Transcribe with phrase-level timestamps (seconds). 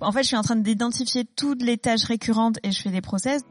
[0.00, 3.00] En fait, je suis en train d'identifier toutes les tâches récurrentes et je fais des
[3.00, 3.42] process.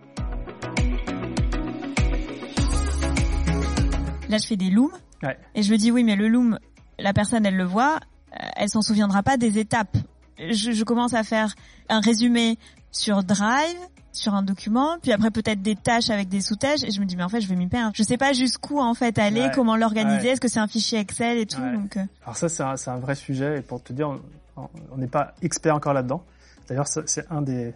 [4.29, 4.91] Là, je fais des looms.
[5.23, 5.37] Ouais.
[5.55, 6.59] Et je me dis, oui, mais le loom,
[6.99, 7.99] la personne, elle le voit,
[8.33, 9.97] euh, elle s'en souviendra pas des étapes.
[10.37, 11.55] Je, je commence à faire
[11.89, 12.57] un résumé
[12.91, 13.77] sur Drive,
[14.11, 17.15] sur un document, puis après peut-être des tâches avec des sous-tâches, et je me dis,
[17.15, 17.91] mais en fait, je vais m'y perdre.
[17.95, 19.51] Je sais pas jusqu'où, en fait, aller, Ouais.
[19.53, 20.33] comment l'organiser, Ouais.
[20.33, 21.97] est-ce que c'est un fichier Excel et tout, donc...
[21.97, 25.07] euh, Alors ça, c'est un, un vrai sujet, et pour te dire, on- on n'est
[25.07, 26.23] pas expert encore là-dedans.
[26.67, 27.73] D'ailleurs, c'est un des,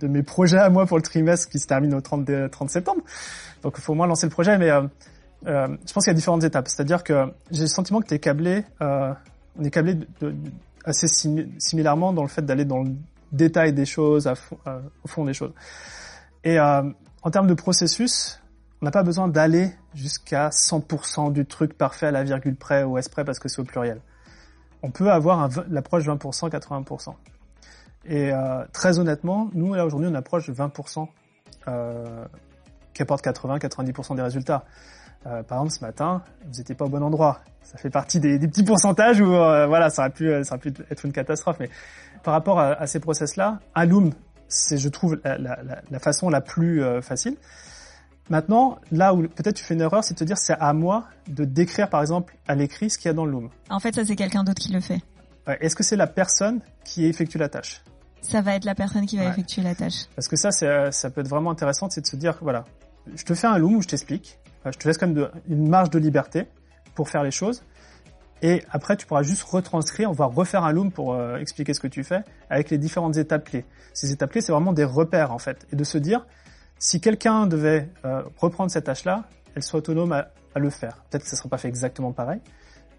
[0.00, 2.70] de, mes projets à moi pour le trimestre qui se termine au 30, dé- 30
[2.70, 3.00] septembre.
[3.62, 4.82] Donc, il faut au moins lancer le projet, mais euh,
[5.46, 6.68] euh, je pense qu'il y a différentes étapes.
[6.68, 9.12] C'est-à-dire que j'ai le sentiment que tu es câblé, euh,
[9.58, 9.98] on est câblé
[10.84, 12.90] assez simi- similairement dans le fait d'aller dans le
[13.32, 14.26] détail des choses,
[14.66, 15.52] euh, au fond des choses.
[16.44, 16.82] Et euh,
[17.22, 18.40] en termes de processus,
[18.82, 22.98] on n'a pas besoin d'aller jusqu'à 100% du truc parfait à la virgule près ou
[22.98, 24.00] S près parce que c'est au pluriel.
[24.82, 27.14] On peut avoir l'approche 20%, 80%.
[28.08, 31.08] Et euh, très honnêtement, nous là aujourd'hui on approche de 20%
[31.68, 32.24] euh,
[32.94, 34.64] qui apporte 80-90% des résultats.
[35.26, 37.40] Euh, par exemple, ce matin, vous n'étiez pas au bon endroit.
[37.62, 40.70] Ça fait partie des, des petits pourcentages où euh, voilà, ça aurait pu, ça aurait
[40.70, 41.56] pu être une catastrophe.
[41.58, 41.68] Mais
[42.22, 44.12] par rapport à, à ces process-là, un loom,
[44.46, 47.36] c'est je trouve la, la, la- la façon la plus euh, facile.
[48.30, 51.04] Maintenant, là où peut-être tu fais une erreur, c'est de te dire c'est à moi
[51.28, 53.50] de décrire par exemple à l'écrit ce qu'il y a dans le loom.
[53.70, 55.00] En fait, ça, c'est quelqu'un d'autre qui le fait.
[55.46, 57.82] Ouais, Est-ce que c'est la personne qui effectue la tâche?
[58.22, 59.30] Ça va être la personne qui va Ouais.
[59.30, 60.06] effectuer la tâche.
[60.16, 62.64] Parce que ça, euh, ça peut être vraiment intéressant, c'est de se dire, voilà,
[63.14, 65.68] je te fais un loom où je t'explique, je te laisse quand même de- une
[65.68, 66.46] marge de liberté
[66.94, 67.62] pour faire les choses,
[68.42, 71.80] et après tu pourras juste retranscrire, on va refaire un loom pour euh, expliquer ce
[71.80, 73.64] que tu fais avec les différentes étapes clés.
[73.94, 76.26] Ces étapes clés, c'est vraiment des repères en fait, et de se dire,
[76.78, 81.04] si quelqu'un devait euh, reprendre cette tâche-là, elle soit autonome à, à le faire.
[81.10, 82.40] Peut-être que ça ne sera pas fait exactement pareil,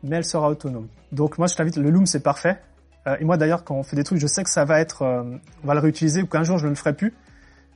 [0.04, 0.88] mais elle sera autonome.
[1.12, 2.60] Donc moi, je t'invite, le loom, c'est parfait.
[3.08, 5.04] Euh, et moi, d'ailleurs, quand on fait des trucs, je sais que ça va être,
[5.04, 5.24] euh,
[5.64, 7.14] on va le réutiliser ou qu'un jour je ne le ferai plus.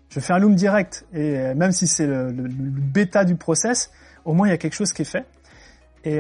[0.10, 3.92] Je fais un loom direct et euh, même si c'est le, bêta du process,
[4.26, 5.26] au moins il y a quelque chose qui est fait.
[6.04, 6.20] Et,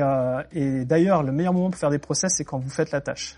[0.85, 3.35] d'ailleurs, le meilleur moment pour faire des process, c'est quand vous faites la tâche.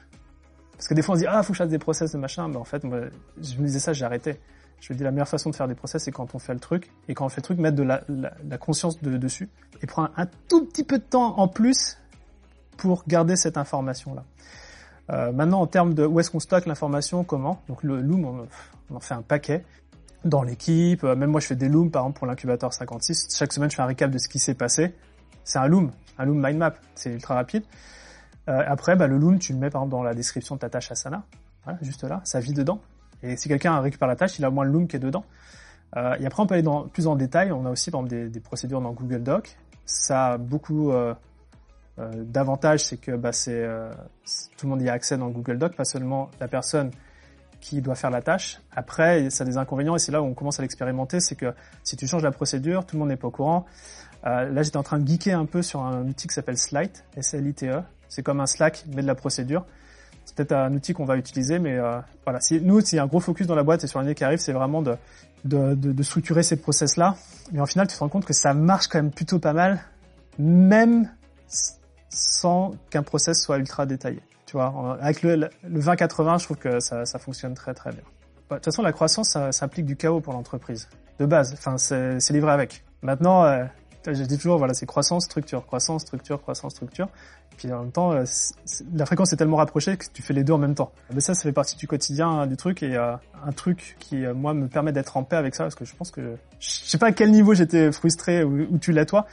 [0.73, 2.17] Parce que des fois on se dit ah faut que je fasse des process de
[2.17, 2.99] machin, mais en fait moi
[3.41, 4.41] je me disais ça, j'ai arrêté.
[4.81, 6.59] Je me dis la meilleure façon de faire des process, c'est quand on fait le
[6.59, 9.47] truc et quand on fait le truc, mettre de la, conscience de- dessus
[9.81, 11.97] et prendre un tout petit peu de temps en plus
[12.75, 14.25] pour garder cette information là.
[15.11, 17.61] Euh, maintenant, en termes de où est-ce qu'on stocke l'information, comment?
[17.67, 18.47] Donc le loom,
[18.89, 19.65] on, en fait un paquet
[20.25, 21.03] dans l'équipe.
[21.03, 23.27] Euh, Même moi, je fais des looms, par exemple, pour l'incubateur 56.
[23.35, 24.93] Chaque semaine, je fais un récap de ce qui s'est passé.
[25.43, 26.73] C'est un loom, un loom mind map.
[26.95, 27.63] C'est ultra rapide.
[28.49, 30.69] Euh, après, bah, le loom, tu le mets par exemple dans la description de ta
[30.69, 31.23] tâche Asana.
[31.63, 32.79] Voilà, juste là, ça vit dedans.
[33.21, 35.23] Et si quelqu'un récupère la tâche, il a au moins le loom qui est dedans.
[35.95, 37.51] Euh, et après, on peut aller plus en détail.
[37.51, 39.57] On a aussi, par exemple, des, des procédures dans Google Doc.
[39.85, 41.13] Ça a beaucoup euh,
[41.99, 43.91] euh, d'avantages, c'est que bah, c'est euh,
[44.57, 46.91] tout le monde y a accès dans Google Doc, pas seulement la personne
[47.63, 48.59] qui doit faire la tâche.
[48.75, 51.53] Après, ça a des inconvénients et c'est là où on commence à l'expérimenter, c'est que
[51.83, 53.65] si tu changes la procédure, tout le monde n'est pas au courant.
[54.25, 57.05] Euh, là, j'étais en train de geeker un peu sur un outil qui s'appelle Slite,
[57.15, 57.81] S-L-I-T-E.
[58.09, 59.65] C'est comme un Slack, mais de la procédure.
[60.25, 62.39] C'est peut-être un outil qu'on va utiliser, mais euh, voilà.
[62.61, 64.39] Nous, s'il y a un gros focus dans la boîte et sur l'année qui arrive,
[64.39, 64.95] c'est vraiment de,
[65.45, 67.15] de, de, de structurer ces process-là.
[67.53, 69.79] Mais en final, tu te rends compte que ça marche quand même plutôt pas mal,
[70.37, 71.09] même
[72.13, 74.21] sans qu'un process soit ultra détaillé.
[74.45, 78.03] Tu vois, En- avec le, le 20-80, je trouve que ça, fonctionne très très bien.
[78.49, 80.89] Bah, De toute façon, la croissance, ça, ça implique du chaos pour l'entreprise.
[81.19, 82.83] De base, enfin, c'est livré avec.
[83.01, 83.65] Maintenant, euh,
[84.05, 87.07] je dis toujours, voilà, c'est croissance, structure, croissance, structure, croissance, structure.
[87.57, 88.23] Puis en même temps, euh,
[88.95, 90.91] la fréquence est tellement rapprochée que tu fais les deux en même temps.
[91.13, 94.25] Mais ça, ça fait partie du quotidien hein, du truc et euh, un truc qui,
[94.25, 96.69] euh, moi, me permet d'être en paix avec ça parce que je pense que je
[96.69, 99.27] sais pas à quel niveau j'étais frustré ou, ou tu l'as toi,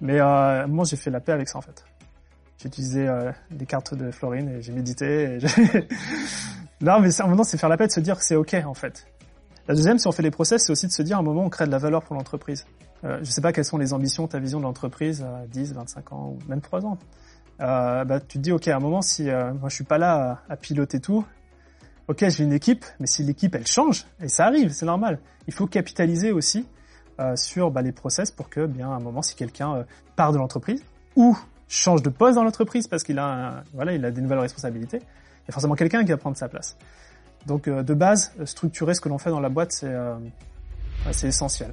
[0.00, 1.84] mais euh, moi, j'ai fait la paix avec ça en fait.
[2.62, 5.24] J'ai utilisé euh, les cartes de Florine et j'ai médité.
[5.24, 5.38] Et
[6.80, 8.54] non, mais en même temps, c'est faire la paix de se dire que c'est ok
[8.64, 9.04] en fait.
[9.66, 11.44] La deuxième, si on fait les process, c'est aussi de se dire à un moment
[11.44, 12.64] on crée de la valeur pour l'entreprise.
[13.02, 16.12] Euh, je sais pas quelles sont les ambitions, ta vision de l'entreprise à 10, 25
[16.12, 16.98] ans ou même 3 ans.
[17.60, 19.98] Euh, bah, tu te dis, ok, à un moment, si euh, moi je suis pas
[19.98, 21.24] là à, à piloter tout,
[22.06, 25.18] ok, j'ai une équipe, mais si l'équipe elle change, et ça arrive, c'est normal,
[25.48, 26.64] il faut capitaliser aussi
[27.18, 29.84] euh, sur bah, les process pour que, bien, à un moment, si quelqu'un
[30.14, 30.84] part de l'entreprise
[31.16, 31.36] ou
[31.68, 35.48] change de poste dans l'entreprise parce qu'il a, voilà, il a des nouvelles responsabilités, il
[35.48, 36.76] y a forcément quelqu'un qui va prendre sa place.
[37.46, 40.14] Donc, euh, de base, structurer ce que l'on fait dans la boîte, c'est euh,
[41.10, 41.72] c'est essentiel.